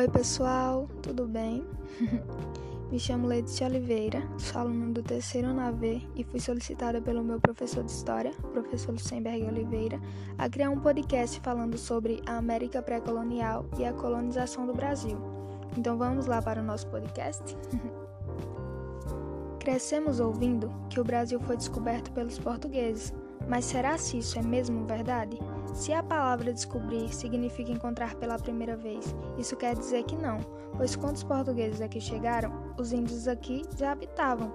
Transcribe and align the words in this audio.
Oi, 0.00 0.08
pessoal, 0.08 0.88
tudo 1.02 1.26
bem? 1.26 1.62
Me 2.90 2.98
chamo 2.98 3.26
Letícia 3.26 3.66
Oliveira, 3.66 4.22
sou 4.38 4.62
aluna 4.62 4.94
do 4.94 5.02
terceiro 5.02 5.48
AV 5.60 6.00
e 6.16 6.24
fui 6.24 6.40
solicitada 6.40 7.02
pelo 7.02 7.22
meu 7.22 7.38
professor 7.38 7.84
de 7.84 7.90
História, 7.90 8.32
professor 8.50 8.92
Lucenberg 8.92 9.42
Oliveira, 9.44 10.00
a 10.38 10.48
criar 10.48 10.70
um 10.70 10.80
podcast 10.80 11.38
falando 11.40 11.76
sobre 11.76 12.22
a 12.24 12.38
América 12.38 12.80
pré-colonial 12.80 13.66
e 13.78 13.84
a 13.84 13.92
colonização 13.92 14.66
do 14.66 14.72
Brasil. 14.72 15.18
Então 15.76 15.98
vamos 15.98 16.24
lá 16.24 16.40
para 16.40 16.62
o 16.62 16.64
nosso 16.64 16.86
podcast? 16.86 17.54
Crescemos 19.60 20.18
ouvindo 20.18 20.72
que 20.88 20.98
o 20.98 21.04
Brasil 21.04 21.38
foi 21.40 21.58
descoberto 21.58 22.10
pelos 22.12 22.38
portugueses, 22.38 23.12
mas 23.50 23.64
será 23.64 23.98
se 23.98 24.18
isso 24.18 24.38
é 24.38 24.42
mesmo 24.42 24.86
verdade? 24.86 25.36
Se 25.74 25.92
a 25.92 26.04
palavra 26.04 26.52
descobrir 26.52 27.12
significa 27.12 27.72
encontrar 27.72 28.14
pela 28.14 28.38
primeira 28.38 28.76
vez, 28.76 29.12
isso 29.36 29.56
quer 29.56 29.74
dizer 29.74 30.04
que 30.04 30.14
não, 30.14 30.38
pois 30.76 30.94
quando 30.94 31.16
os 31.16 31.24
portugueses 31.24 31.80
aqui 31.80 32.00
chegaram, 32.00 32.72
os 32.78 32.92
índios 32.92 33.26
aqui 33.26 33.64
já 33.76 33.90
habitavam. 33.90 34.52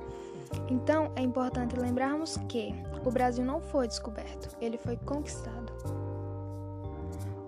Então 0.70 1.12
é 1.18 1.22
importante 1.22 1.78
lembrarmos 1.78 2.38
que 2.48 2.74
o 3.04 3.12
Brasil 3.12 3.44
não 3.44 3.60
foi 3.60 3.86
descoberto, 3.86 4.56
ele 4.62 4.78
foi 4.78 4.96
conquistado. 4.96 5.74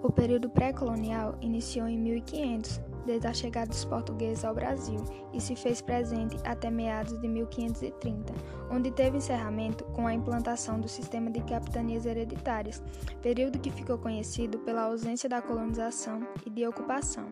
O 0.04 0.12
período 0.12 0.50
pré-colonial 0.50 1.36
iniciou 1.42 1.88
em 1.88 1.98
1500, 1.98 2.80
desde 3.06 3.26
a 3.26 3.34
chegada 3.34 3.70
dos 3.70 3.86
portugueses 3.86 4.46
ao 4.46 4.54
Brasil 4.54 5.04
e 5.34 5.42
se 5.42 5.56
fez 5.56 5.82
presente 5.82 6.38
até 6.44 6.70
meados 6.70 7.20
de 7.20 7.28
1530, 7.28 8.34
onde 8.70 8.92
teve 8.92 9.18
encerramento 9.18 9.86
com 9.86 10.06
a 10.06 10.14
implantação 10.14 10.80
do 10.80 10.88
sistema 10.88 11.32
de 11.32 11.42
capitanias 11.42 12.06
hereditárias, 12.06 12.84
período 13.22 13.60
que 13.60 13.72
ficou 13.72 13.98
conhecido 13.98 14.60
pela 14.60 14.84
ausência 14.84 15.30
da 15.30 15.42
colonização 15.42 16.20
e 16.46 16.50
de 16.50 16.68
ocupação. 16.68 17.26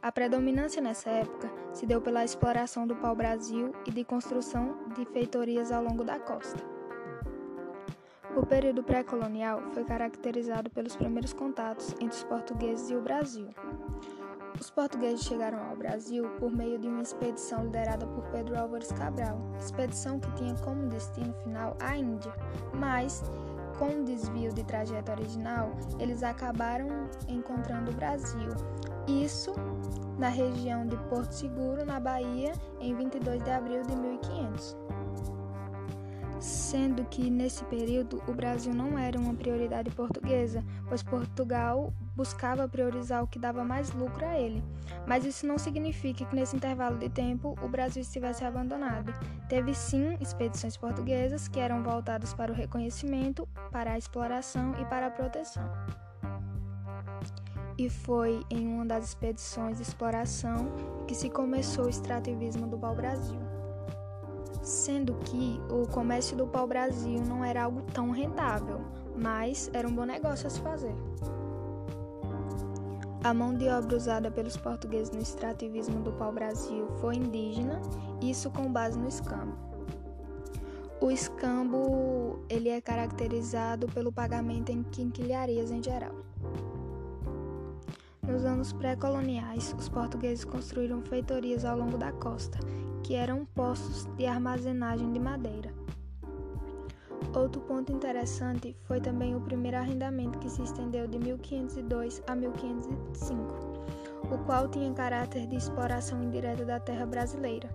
A 0.00 0.10
predominância 0.10 0.80
nessa 0.80 1.10
época 1.10 1.50
se 1.72 1.84
deu 1.84 2.00
pela 2.00 2.24
exploração 2.24 2.86
do 2.86 2.96
pau-brasil 2.96 3.74
e 3.86 3.90
de 3.90 4.04
construção 4.04 4.78
de 4.94 5.04
feitorias 5.06 5.70
ao 5.70 5.82
longo 5.82 6.04
da 6.04 6.18
costa. 6.18 6.75
O 8.36 8.44
período 8.44 8.82
pré-colonial 8.82 9.62
foi 9.72 9.82
caracterizado 9.82 10.68
pelos 10.68 10.94
primeiros 10.94 11.32
contatos 11.32 11.92
entre 11.92 12.18
os 12.18 12.24
portugueses 12.24 12.90
e 12.90 12.94
o 12.94 13.00
Brasil. 13.00 13.48
Os 14.60 14.68
portugueses 14.68 15.24
chegaram 15.24 15.58
ao 15.58 15.74
Brasil 15.74 16.28
por 16.38 16.52
meio 16.52 16.78
de 16.78 16.86
uma 16.86 17.00
expedição 17.00 17.64
liderada 17.64 18.06
por 18.06 18.22
Pedro 18.24 18.58
Álvares 18.58 18.92
Cabral, 18.92 19.40
expedição 19.58 20.20
que 20.20 20.30
tinha 20.32 20.54
como 20.56 20.86
destino 20.86 21.32
final 21.44 21.78
a 21.80 21.96
Índia, 21.96 22.30
mas 22.74 23.22
com 23.78 23.86
um 23.86 24.04
desvio 24.04 24.52
de 24.52 24.62
trajeto 24.64 25.12
original, 25.12 25.72
eles 25.98 26.22
acabaram 26.22 26.88
encontrando 27.28 27.90
o 27.90 27.94
Brasil. 27.94 28.50
Isso 29.08 29.54
na 30.18 30.28
região 30.28 30.86
de 30.86 30.96
Porto 31.08 31.32
Seguro, 31.32 31.86
na 31.86 31.98
Bahia, 31.98 32.52
em 32.80 32.94
22 32.94 33.42
de 33.42 33.50
abril 33.50 33.82
de 33.82 33.96
1500 33.96 34.76
sendo 36.40 37.04
que 37.04 37.30
nesse 37.30 37.64
período 37.64 38.22
o 38.26 38.32
Brasil 38.32 38.74
não 38.74 38.98
era 38.98 39.18
uma 39.18 39.34
prioridade 39.34 39.90
portuguesa, 39.90 40.64
pois 40.88 41.02
Portugal 41.02 41.92
buscava 42.14 42.68
priorizar 42.68 43.22
o 43.22 43.26
que 43.26 43.38
dava 43.38 43.64
mais 43.64 43.92
lucro 43.92 44.24
a 44.24 44.38
ele. 44.38 44.62
Mas 45.06 45.24
isso 45.24 45.46
não 45.46 45.58
significa 45.58 46.24
que 46.24 46.36
nesse 46.36 46.56
intervalo 46.56 46.98
de 46.98 47.08
tempo 47.08 47.56
o 47.62 47.68
Brasil 47.68 48.02
estivesse 48.02 48.44
abandonado. 48.44 49.12
Teve 49.48 49.74
sim 49.74 50.16
expedições 50.20 50.76
portuguesas 50.76 51.48
que 51.48 51.60
eram 51.60 51.82
voltadas 51.82 52.32
para 52.34 52.52
o 52.52 52.54
reconhecimento, 52.54 53.48
para 53.70 53.92
a 53.92 53.98
exploração 53.98 54.74
e 54.80 54.84
para 54.86 55.06
a 55.06 55.10
proteção. 55.10 55.70
E 57.78 57.90
foi 57.90 58.42
em 58.48 58.66
uma 58.66 58.86
das 58.86 59.04
expedições 59.04 59.76
de 59.76 59.82
exploração 59.82 60.72
que 61.06 61.14
se 61.14 61.28
começou 61.28 61.84
o 61.84 61.90
extrativismo 61.90 62.66
do 62.66 62.78
pau-brasil 62.78 63.45
sendo 64.66 65.14
que 65.24 65.60
o 65.70 65.86
comércio 65.86 66.36
do 66.36 66.44
pau-brasil 66.44 67.20
não 67.20 67.44
era 67.44 67.62
algo 67.62 67.82
tão 67.94 68.10
rentável, 68.10 68.80
mas 69.16 69.70
era 69.72 69.86
um 69.86 69.94
bom 69.94 70.04
negócio 70.04 70.48
a 70.48 70.50
se 70.50 70.60
fazer. 70.60 70.94
A 73.22 73.32
mão 73.32 73.54
de 73.54 73.68
obra 73.68 73.96
usada 73.96 74.28
pelos 74.28 74.56
portugueses 74.56 75.12
no 75.12 75.22
extrativismo 75.22 76.02
do 76.02 76.12
pau-brasil 76.12 76.88
foi 77.00 77.14
indígena, 77.14 77.80
isso 78.20 78.50
com 78.50 78.70
base 78.72 78.98
no 78.98 79.06
escambo. 79.06 79.56
O 81.00 81.12
escambo 81.12 82.40
ele 82.48 82.68
é 82.68 82.80
caracterizado 82.80 83.86
pelo 83.86 84.10
pagamento 84.10 84.72
em 84.72 84.82
quinquilharias 84.82 85.70
em 85.70 85.80
geral. 85.80 86.14
Nos 88.26 88.44
anos 88.44 88.72
pré-coloniais, 88.72 89.72
os 89.78 89.88
portugueses 89.88 90.44
construíram 90.44 91.00
feitorias 91.00 91.64
ao 91.64 91.78
longo 91.78 91.96
da 91.96 92.10
costa, 92.10 92.58
que 93.04 93.14
eram 93.14 93.44
postos 93.44 94.04
de 94.16 94.26
armazenagem 94.26 95.12
de 95.12 95.20
madeira. 95.20 95.72
Outro 97.32 97.60
ponto 97.60 97.92
interessante 97.92 98.76
foi 98.82 99.00
também 99.00 99.36
o 99.36 99.40
primeiro 99.40 99.76
arrendamento 99.76 100.40
que 100.40 100.50
se 100.50 100.60
estendeu 100.60 101.06
de 101.06 101.18
1502 101.20 102.20
a 102.26 102.34
1505, 102.34 103.54
o 104.34 104.38
qual 104.44 104.68
tinha 104.68 104.92
caráter 104.92 105.46
de 105.46 105.54
exploração 105.54 106.20
indireta 106.20 106.64
da 106.64 106.80
terra 106.80 107.06
brasileira. 107.06 107.70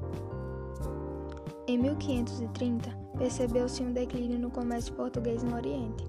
Em 1.66 1.78
1530, 1.78 2.90
percebeu-se 3.18 3.84
um 3.84 3.94
declínio 3.94 4.38
no 4.38 4.52
comércio 4.52 4.94
português 4.96 5.44
no 5.44 5.56
Oriente, 5.56 6.06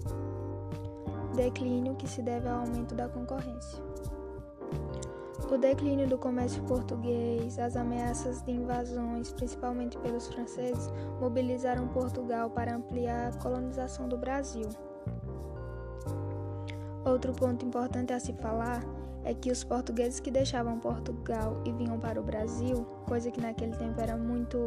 declínio 1.33 1.95
que 1.95 2.09
se 2.09 2.21
deve 2.21 2.49
ao 2.49 2.61
aumento 2.61 2.93
da 2.93 3.07
concorrência. 3.07 3.92
O 5.53 5.57
declínio 5.59 6.07
do 6.07 6.17
comércio 6.17 6.63
português, 6.63 7.59
as 7.59 7.75
ameaças 7.75 8.41
de 8.41 8.51
invasões, 8.51 9.31
principalmente 9.31 9.95
pelos 9.99 10.27
franceses, 10.27 10.91
mobilizaram 11.21 11.87
Portugal 11.89 12.49
para 12.49 12.75
ampliar 12.75 13.27
a 13.27 13.37
colonização 13.37 14.09
do 14.09 14.17
Brasil. 14.17 14.67
Outro 17.05 17.33
ponto 17.33 17.63
importante 17.63 18.11
a 18.11 18.19
se 18.19 18.33
falar 18.33 18.83
é 19.23 19.31
que 19.35 19.51
os 19.51 19.63
portugueses 19.63 20.19
que 20.19 20.31
deixavam 20.31 20.79
Portugal 20.79 21.61
e 21.63 21.71
vinham 21.71 21.99
para 21.99 22.19
o 22.19 22.23
Brasil, 22.23 22.83
coisa 23.05 23.29
que 23.29 23.39
naquele 23.39 23.75
tempo 23.75 24.01
era 24.01 24.17
muito 24.17 24.57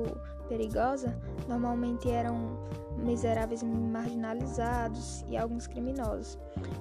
perigosa, 0.48 1.20
normalmente 1.48 2.08
eram 2.08 2.60
miseráveis 2.96 3.60
marginalizados 3.64 5.24
e 5.28 5.36
alguns 5.36 5.66
criminosos. 5.66 6.38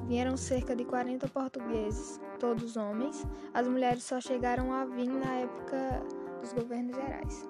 Vieram 0.07 0.37
cerca 0.37 0.75
de 0.75 0.85
40 0.85 1.27
portugueses, 1.27 2.19
todos 2.35 2.77
homens. 2.77 3.25
As 3.53 3.67
mulheres 3.67 4.03
só 4.03 4.19
chegaram 4.21 4.71
a 4.71 4.85
vir 4.85 5.09
na 5.09 5.33
época 5.35 6.03
dos 6.41 6.53
governos 6.53 6.95
gerais. 6.95 7.47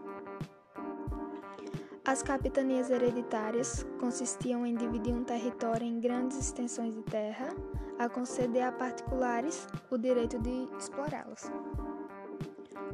As 2.05 2.21
capitanias 2.21 2.91
hereditárias 2.91 3.83
consistiam 3.99 4.63
em 4.63 4.75
dividir 4.75 5.13
um 5.13 5.23
território 5.23 5.87
em 5.87 5.99
grandes 5.99 6.37
extensões 6.37 6.93
de 6.93 7.01
terra, 7.01 7.49
a 7.97 8.07
conceder 8.07 8.63
a 8.63 8.71
particulares 8.71 9.67
o 9.89 9.97
direito 9.97 10.37
de 10.37 10.67
explorá-las. 10.77 11.51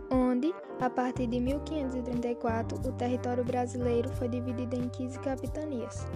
Onde, 0.09 0.53
a 0.79 0.89
partir 0.89 1.27
de 1.27 1.39
1534, 1.41 2.77
o 2.77 2.91
território 2.93 3.43
brasileiro 3.43 4.09
foi 4.15 4.29
dividido 4.29 4.77
em 4.77 4.87
15 4.87 5.19
capitanias. 5.19 6.07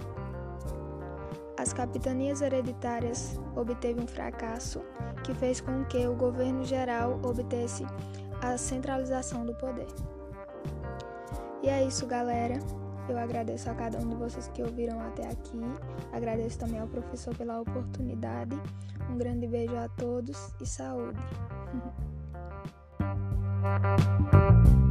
As 1.66 1.72
capitanias 1.72 2.42
hereditárias 2.42 3.40
obteve 3.56 4.00
um 4.00 4.06
fracasso 4.06 4.80
que 5.24 5.34
fez 5.34 5.60
com 5.60 5.84
que 5.86 6.06
o 6.06 6.14
governo 6.14 6.64
geral 6.64 7.18
obtesse 7.24 7.84
a 8.40 8.56
centralização 8.56 9.44
do 9.44 9.52
poder. 9.52 9.88
E 11.64 11.68
é 11.68 11.84
isso, 11.84 12.06
galera. 12.06 12.60
Eu 13.08 13.18
agradeço 13.18 13.68
a 13.68 13.74
cada 13.74 13.98
um 13.98 14.08
de 14.08 14.14
vocês 14.14 14.46
que 14.54 14.62
ouviram 14.62 15.00
até 15.00 15.26
aqui. 15.26 15.60
Agradeço 16.12 16.56
também 16.56 16.78
ao 16.78 16.86
professor 16.86 17.36
pela 17.36 17.60
oportunidade. 17.60 18.54
Um 19.10 19.18
grande 19.18 19.48
beijo 19.48 19.76
a 19.76 19.88
todos 19.88 20.54
e 20.60 20.66
saúde. 20.66 21.18